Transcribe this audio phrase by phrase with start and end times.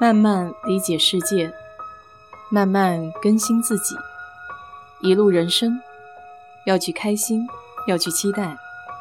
[0.00, 1.52] 慢慢理解世界，
[2.50, 3.94] 慢慢更新自己。
[5.02, 5.78] 一路人生，
[6.64, 7.46] 要去开心，
[7.86, 8.56] 要去期待，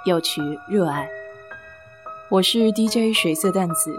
[0.06, 1.10] 要去热爱。
[2.30, 3.98] 我是 DJ 水色淡子，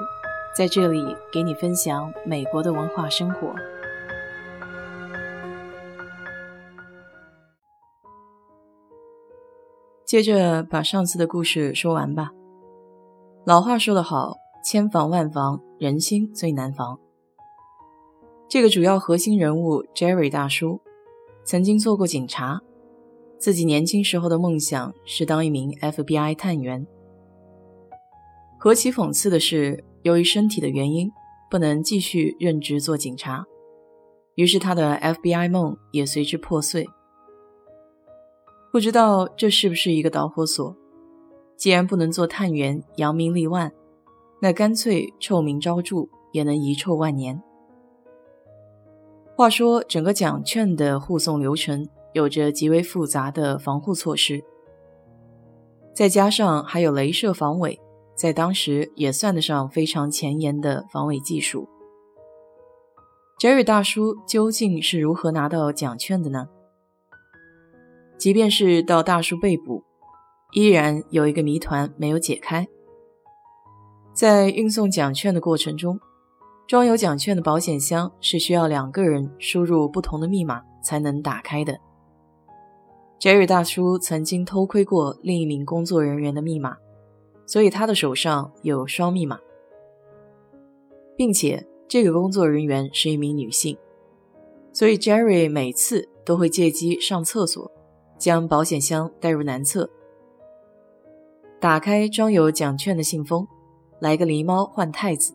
[0.54, 3.54] 在这里给你分享美国的文化生活。
[10.04, 12.30] 接着把上次的故事说完吧。
[13.46, 14.36] 老话说得好。
[14.62, 16.98] 千防万防，人心最难防。
[18.48, 20.80] 这个主要核心人物 Jerry 大叔，
[21.44, 22.60] 曾经做过警察，
[23.38, 26.86] 自己年轻时候的梦想是当一名 FBI 探员。
[28.58, 31.10] 何其讽刺的是，由于身体的原因，
[31.50, 33.46] 不能继续任职做警察，
[34.34, 36.86] 于是他的 FBI 梦也随之破碎。
[38.70, 40.76] 不知道这是不是一个导火索？
[41.56, 43.72] 既然不能做探员，扬名立万。
[44.40, 47.42] 那干脆臭名昭著，也能遗臭万年。
[49.36, 54.42] 话说，整个奖券的护送流程有着极为复杂的防护措施，
[55.94, 57.78] 再加上还有镭射防伪，
[58.14, 61.68] 在当时也算得上非常前沿的防伪技术。
[63.40, 66.48] Jerry 大叔究竟是如何拿到奖券的呢？
[68.18, 69.82] 即便是到大叔被捕，
[70.52, 72.68] 依然有一个谜团没有解开。
[74.12, 75.98] 在运送奖券的过程中，
[76.66, 81.78] 装有奖券的保险箱是需要两个人输入不同的密码才能打开的。
[83.18, 86.76] Jerry 大叔曾经偷窥过另一名工作人员的密码，
[87.46, 89.38] 所以他的手上有双密码，
[91.16, 93.76] 并且这个工作人员是一名女性，
[94.72, 97.70] 所以 Jerry 每次都会借机上厕所，
[98.18, 99.90] 将保险箱带入男厕，
[101.58, 103.46] 打开装有奖券的信封。
[104.00, 105.34] 来个狸猫换太子，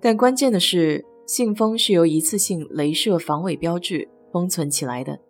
[0.00, 5.20] 但关键的是，信封是由一次性镭射防伪标志封存起来的。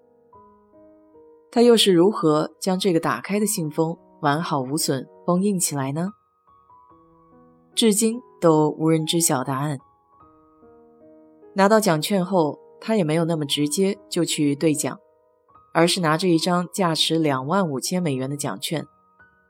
[1.51, 6.11] 他又是如何将这个打开的信封完好无损封印起来呢？
[7.75, 9.79] 至今都无人知晓答案。
[11.55, 14.99] 拿到奖券后，他也没有那么直接就去兑奖，
[15.73, 18.85] 而是拿着一张价值两万五千美元的奖券，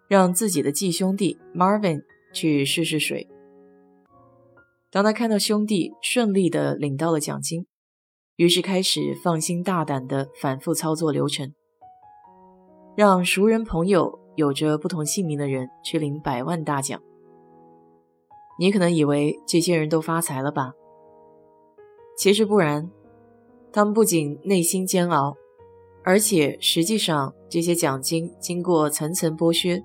[0.09, 2.03] 让自己的继兄弟 Marvin。
[2.35, 3.27] 去试试水。
[4.91, 7.67] 当他看到兄弟顺利的领到了奖金，
[8.37, 11.53] 于是开始放心大胆的反复操作流程，
[12.97, 17.01] 让熟人朋友有着不同姓名的人去领百万大奖。
[18.59, 20.73] 你可能以为这些人都发财了吧？
[22.17, 22.89] 其实不然，
[23.73, 25.35] 他们不仅内心煎熬，
[26.05, 29.83] 而且实际上这些奖金经过层层剥削，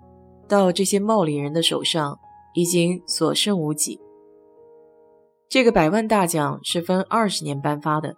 [0.48, 2.20] 到这些冒领人的手上。
[2.54, 4.00] 已经所剩无几。
[5.48, 8.16] 这个百万大奖是分二十年颁发的，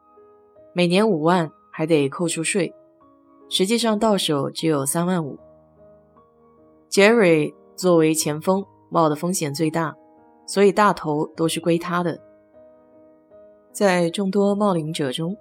[0.74, 2.74] 每年五万，还得扣除税，
[3.50, 5.38] 实际上到手只有三万五。
[6.90, 9.96] Jerry 作为前锋，冒的风险最大，
[10.46, 12.20] 所以大头都是归他的。
[13.72, 15.38] 在众多冒领者中，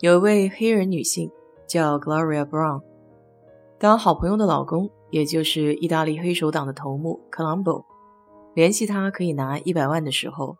[0.00, 1.30] 有一位黑人女性
[1.66, 2.82] 叫 Gloria Brown，
[3.78, 7.84] 当好朋友的老公，也就是意大利黑手党的头目 Colombo。
[8.54, 10.58] 联系他可以拿一百万的时候，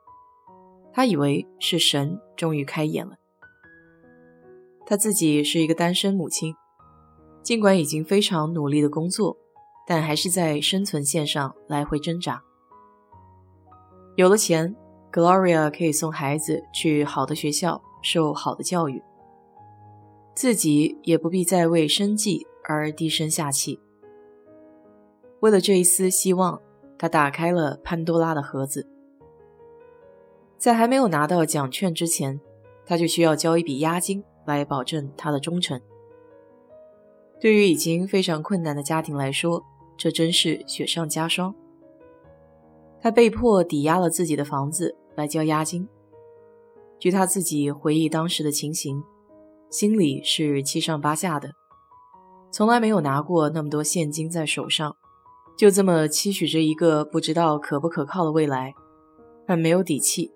[0.95, 3.17] 他以为是神终于开眼了。
[4.87, 6.55] 他自己是一个单身母亲，
[7.43, 9.37] 尽管已经非常努力的工作，
[9.87, 12.43] 但还是在生存线上来回挣扎。
[14.17, 14.75] 有了钱
[15.13, 19.03] ，Gloria 可以送孩子去好的学校受好的教育，
[20.35, 23.79] 自己也不必再为生计而低声下气。
[25.41, 26.59] 为了这一丝希望。
[27.03, 28.87] 他打开了潘多拉的盒子，
[30.57, 32.41] 在还没有拿到奖券之前，
[32.87, 35.81] 他就需要交一笔押金来保证他的忠诚。
[37.41, 39.65] 对于已经非常困难的家庭来说，
[39.97, 41.53] 这真是雪上加霜。
[43.01, 45.89] 他被迫抵押了自己的房子来交押金。
[47.01, 49.03] 据他自己回忆当时的情形，
[49.71, 51.51] 心里是七上八下的，
[52.53, 54.95] 从来没有拿过那么多现金在手上。
[55.57, 58.75] 就这么期许着一个不知道可不可靠的未来，
[59.47, 60.33] 很没有底气。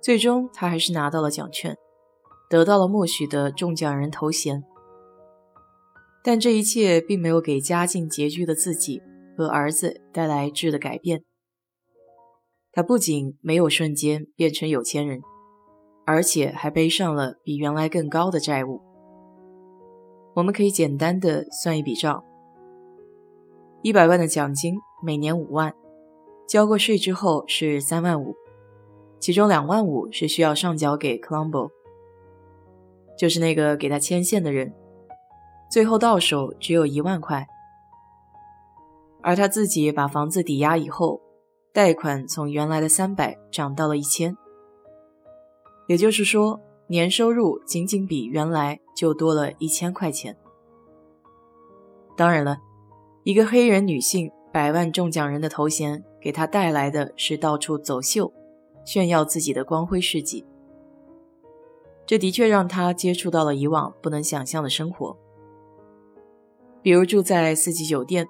[0.00, 1.76] 最终，他还是拿到了奖券，
[2.48, 4.62] 得到了默许的中奖人头衔。
[6.24, 9.02] 但这一切并没有给家境拮据的自己
[9.36, 11.24] 和儿子带来质的改变。
[12.72, 15.20] 他不仅没有瞬间变成有钱人，
[16.06, 18.80] 而且还背上了比原来更高的债务。
[20.34, 22.24] 我们可以简单的算一笔账。
[23.82, 25.74] 一百万的奖金，每年五万，
[26.46, 28.36] 交过税之后是三万五，
[29.18, 31.68] 其中两万五是需要上缴给 Colombo，
[33.18, 34.72] 就是那个给他牵线的人，
[35.68, 37.44] 最后到手只有一万块，
[39.20, 41.20] 而他自己把房子抵押以后，
[41.72, 44.36] 贷款从原来的三百涨到了一千，
[45.88, 50.36] 也就是说，年收入仅仅比原来就多了一千块钱。
[52.16, 52.58] 当然了，
[53.24, 58.32] 一个黑人女性百万中奖人的头衔，给她带来的是到处走秀。
[58.84, 60.44] 炫耀自己的光辉事迹，
[62.04, 65.16] 这的确让她接触到了以往不能想象的生活，
[66.82, 68.26] 比如住在四季酒店，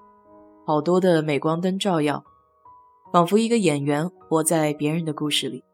[0.67, 2.23] 好多的镁光灯照耀，
[3.11, 5.65] 仿佛一个演员活在别人的故事里。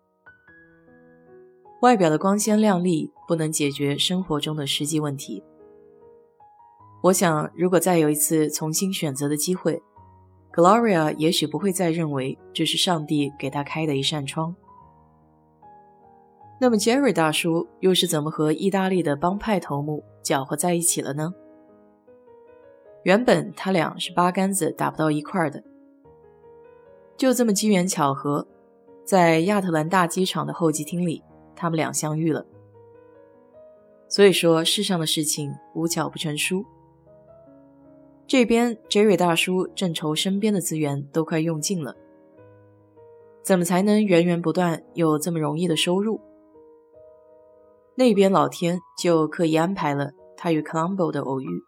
[1.82, 5.42] 外表的光鲜亮丽不能解决生活中的实际问题。
[7.00, 9.80] 我想，如果再有一次重新选择的机会
[10.52, 14.54] ，Gloria 也许不会再认为这是上帝给他开的一扇窗。
[16.60, 21.32] 那么，Jerry 大叔又是怎么和意大利的帮派头目搅和在一起了呢？
[23.04, 25.62] 原本他俩是八竿子打不到一块儿的，
[27.16, 28.44] 就这么机缘巧合，
[29.04, 31.22] 在亚特兰大机场的候机厅里，
[31.54, 32.44] 他们俩相遇了。
[34.08, 36.66] 所以说，世上的事情无巧不成书。
[38.28, 41.96] 这边 Jerry 大叔正愁身边的资源都快用尽了，
[43.42, 46.20] 怎么才能源源不断有这么容易的收入？
[47.94, 51.64] 那边老天就刻意安排了他与 Colombo 的偶遇，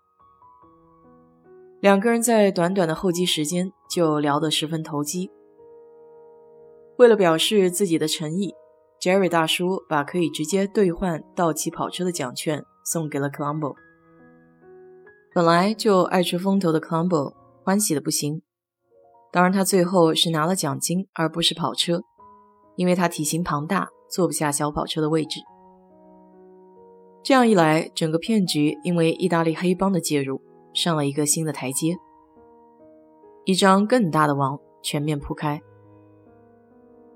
[1.81, 5.31] 两个人在短短的候机时间就聊得十分投机。
[6.99, 8.55] 为了表示自己的诚意
[9.01, 13.75] ，Jerry 大叔把可以直接兑换到期跑车的奖券送给了 Colombo。
[15.33, 18.43] 本来就爱出风头的 Colombo 欢喜的不行，
[19.31, 22.03] 当然他最后是拿了奖金而不是跑车，
[22.75, 25.39] 因为他体型庞大，坐不下小跑车的位置。
[27.23, 30.43] 这样一来，整个骗局因为意大利黑帮的介入
[30.75, 31.97] 上了一个新的台阶，
[33.45, 35.63] 一张更大的网全面铺开。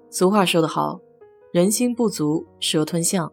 [0.08, 1.00] 俗话说得好，
[1.52, 3.32] 人心不足蛇吞象。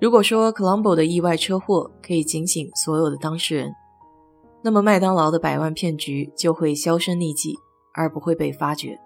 [0.00, 3.72] 如果说 Colombo 的意外车祸可以警醒所有的当事人，
[4.62, 7.58] 那么麦当劳的百万骗局就会销声匿迹，
[7.94, 8.98] 而不会被发觉。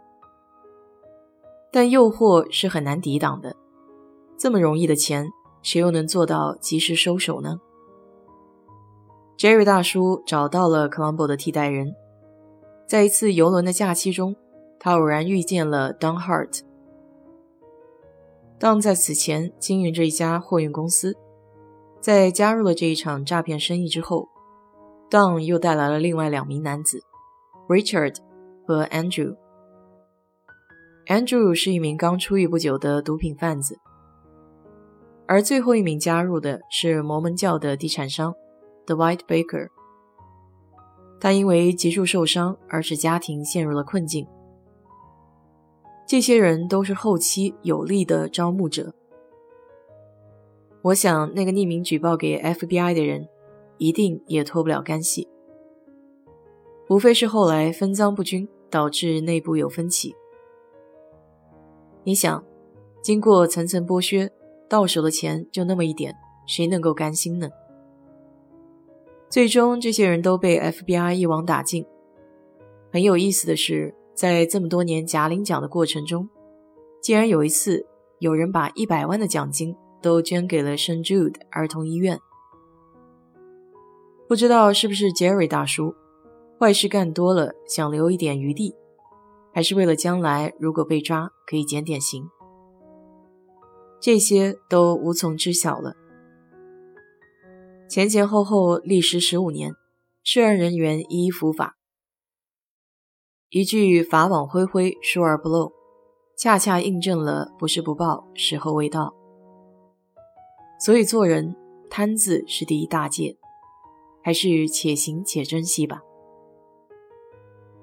[1.72, 3.56] 但诱惑是很难抵挡的，
[4.36, 5.30] 这么容易的钱。
[5.62, 7.60] 谁又能做到及时收手呢
[9.38, 11.94] ？Jerry 大叔找到了 Colombo 的替代人，
[12.88, 14.34] 在一次游轮的假期中，
[14.80, 16.62] 他偶然遇见了 Don Hart。
[18.62, 21.16] Don 在此前经营着一家货运公司，
[22.00, 24.28] 在加入了这一场诈骗生意之后
[25.10, 27.02] ，Don 又带来了另外两名男子
[27.68, 28.18] ，Richard
[28.64, 29.34] 和 Andrew。
[31.08, 33.80] Andrew 是一名刚出狱不久的毒品贩子。
[35.26, 38.32] 而最后一名加入的是摩门教的地产商
[38.86, 39.70] ，The White Baker。
[41.20, 44.24] 他因为急速受伤而使家庭陷入了困境。
[46.12, 48.92] 这些人都是后期有力的招募者。
[50.82, 53.26] 我想，那个匿名举报给 FBI 的人，
[53.78, 55.26] 一定也脱不了干系。
[56.90, 60.14] 无非是后来分赃不均，导致内部有分歧。
[62.04, 62.44] 你想，
[63.00, 64.30] 经过层层剥削。
[64.68, 66.14] 到手的钱就那么一点，
[66.46, 67.48] 谁能够甘心呢？
[69.30, 71.86] 最终，这些人都被 FBI 一网打尽。
[72.92, 76.28] 很有意思的是，在这么多年假领奖的过程中，
[77.00, 77.86] 竟然有一次
[78.18, 82.20] 有人把一百万的奖金都捐给了圣 Jude 儿童医院。
[84.28, 85.94] 不知道是不是 Jerry 大叔
[86.58, 88.74] 坏事干多了，想留一点余地，
[89.52, 92.28] 还是为了将来如果被抓可以减点刑。
[94.00, 95.94] 这些都无从知晓了。
[97.88, 99.74] 前前后后历时十五年，
[100.24, 101.76] 涉案人员一一伏法。
[103.54, 105.70] 一句“法网恢恢，疏而不漏”，
[106.34, 109.14] 恰恰印证了“不是不报，时候未到”。
[110.80, 111.54] 所以做人，
[111.90, 113.36] 贪字是第一大戒，
[114.24, 116.00] 还是且行且珍惜吧。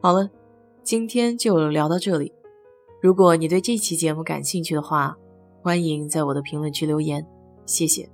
[0.01, 0.31] 好了，
[0.81, 2.33] 今天就聊到这里。
[2.99, 5.15] 如果你对这期节目感兴趣的话，
[5.61, 7.23] 欢迎在我的评论区留言，
[7.67, 8.09] 谢谢。